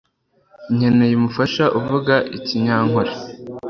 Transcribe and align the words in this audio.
Nkeneye 0.75 1.13
umufasha 1.17 1.63
uvuga 1.79 2.15
ikinyakore 2.37 3.11